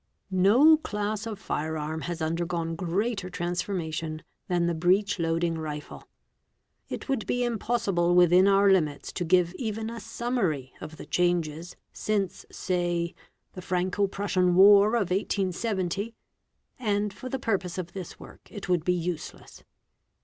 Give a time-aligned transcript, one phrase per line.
[0.31, 6.07] No class of fire arm has undergone greater transformation than the eech loading rifle.
[6.89, 11.75] It would be impossible within our limits to give yen a summary of the changes
[11.93, 13.13] since, say,
[13.53, 16.15] the Franco Prussian war of 432 WEAPONS 1870,
[16.79, 19.63] and for the purpose of this work it would be useless.